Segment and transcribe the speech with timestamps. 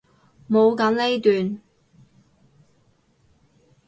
[0.49, 1.61] 冇噉呢段！